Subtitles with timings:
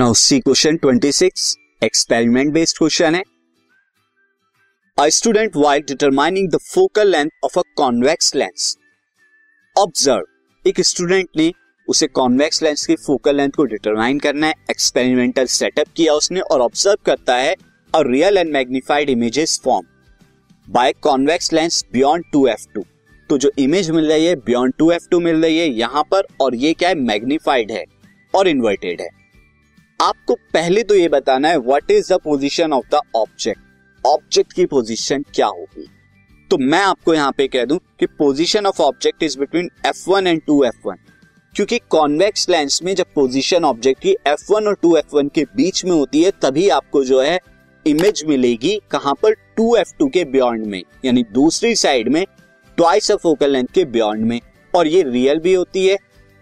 [0.00, 3.22] Now C question 26 experiment based question है।
[4.98, 8.76] A student while determining the focal length of a convex lens
[9.76, 11.52] observe एक student ने
[11.88, 16.60] उसे convex lens की focal length को determine करना है एक्सपेरिमेंटल सेटअप किया उसने और
[16.60, 17.54] ऑब्ज़र्व करता है
[17.94, 19.86] a real and magnified images form
[20.68, 22.84] by convex lens beyond two F two
[23.30, 26.22] तो जो इमेज मिल रही है बियॉन्ड टू एफ़ टू मिल रही है, यहाँ पर,
[26.40, 27.84] और ये क्या है मैग्नीफाइड है,
[28.34, 29.17] और इन्वर्टेड है।
[30.00, 34.66] आपको पहले तो ये बताना है what is the position of the object object की
[34.66, 35.86] पोजीशन क्या होगी?
[36.50, 40.40] तो मैं आपको यहाँ पे कह दूँ कि position of object is between F1 and
[40.50, 40.96] 2F1
[41.54, 46.22] क्योंकि कॉन्वेक्स लेंस में जब पोजीशन ऑब्जेक्ट की F1 और 2F1 के बीच में होती
[46.22, 47.38] है, तभी आपको जो है
[47.86, 49.34] इमेज मिलेगी कहाँ पर?
[49.60, 52.24] 2F2 के बियॉन्ड में, यानी दूसरी साइड में
[52.78, 54.40] ट्वाइस ऑफ़ फोकल लेंथ के बियॉन्ड में.
[54.74, 55.96] और ये रियल भी होती है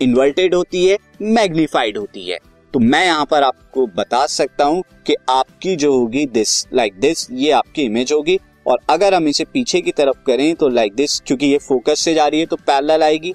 [0.00, 2.38] इन्वर्टेड होती है मैग्निफाइड होती है.
[2.74, 7.26] तो मैं यहाँ पर आपको बता सकता हूँ कि आपकी जो होगी दिस लाइक दिस
[7.32, 11.18] ये आपकी इमेज होगी। और अगर हम इसे पीछे की तरफ़ करें तो लाइक दिस
[11.20, 13.34] क्योंकि ये फोकस से जा रही है तो पैरेलल आएगी।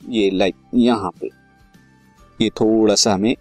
[0.00, 1.30] ये लाइक यहाँ पे।
[2.38, 3.34] ये थोड़ा सा हमें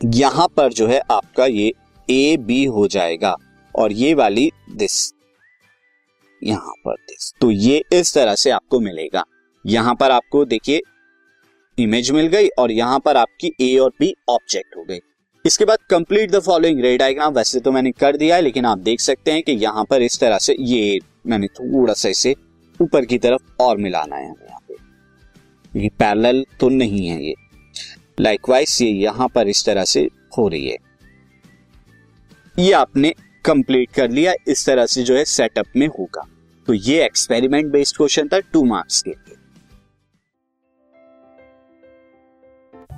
[0.00, 1.72] यहाँ पर जो है आपका ये
[2.08, 3.36] ए बी हो जाएगा।
[3.74, 5.12] और ये वाली दिस
[6.42, 9.24] यहाँ पर दिस तो ये इस तरह से आपको मिलेगा।
[9.64, 10.80] यहाँ पर आपको देखिए
[11.78, 14.98] इमेज मिल गई और यहाँ पर आपकी ए और बी ऑब्जेक्ट हो गई।
[15.44, 18.78] इसके बाद complete the following ray diagram वैसे तो मैंने कर दिया है, लेकिन आप
[18.80, 22.34] देख सकते हैं कि यहाँ पर इस तरह से ये मैंने थोड़ा सा इसे
[22.80, 27.34] ऊपर की तरफ़ और मिलाना है हमें यहाँ पे। ये पैरेलल तो नहीं है ये।
[28.20, 30.76] लाइकवाइज ये यहाँ पर इस तरह से हो रही है।
[32.56, 33.12] ये आपने
[33.44, 36.26] कंप्लीट कर लिया, इस तरह से जो है सेटअप में होगा।
[36.68, 39.36] तो ये एक्सपेरिमेंट बेस्ड क्वेश्चन था टू मार्क्स के लिए।